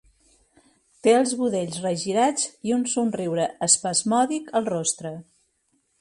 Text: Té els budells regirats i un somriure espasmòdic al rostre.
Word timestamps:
Té 1.07 1.13
els 1.17 1.33
budells 1.41 1.77
regirats 1.83 2.47
i 2.71 2.75
un 2.79 2.87
somriure 2.95 3.45
espasmòdic 3.69 4.51
al 4.61 4.71
rostre. 4.75 5.17